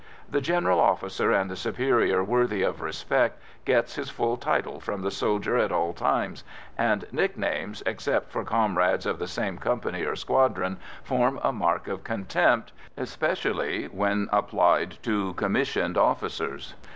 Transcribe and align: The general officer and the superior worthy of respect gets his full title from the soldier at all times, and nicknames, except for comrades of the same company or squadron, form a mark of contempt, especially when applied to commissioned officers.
The 0.27 0.41
general 0.41 0.79
officer 0.79 1.31
and 1.31 1.47
the 1.47 1.55
superior 1.55 2.23
worthy 2.23 2.63
of 2.63 2.81
respect 2.81 3.39
gets 3.65 3.97
his 3.97 4.09
full 4.09 4.35
title 4.35 4.79
from 4.79 5.03
the 5.03 5.11
soldier 5.11 5.57
at 5.57 5.71
all 5.71 5.93
times, 5.93 6.43
and 6.75 7.05
nicknames, 7.11 7.83
except 7.85 8.31
for 8.31 8.43
comrades 8.43 9.05
of 9.05 9.19
the 9.19 9.27
same 9.27 9.59
company 9.59 10.01
or 10.03 10.15
squadron, 10.15 10.79
form 11.03 11.39
a 11.43 11.51
mark 11.53 11.87
of 11.87 12.03
contempt, 12.03 12.71
especially 12.97 13.85
when 13.89 14.27
applied 14.31 14.97
to 15.03 15.33
commissioned 15.35 15.99
officers. 15.99 16.73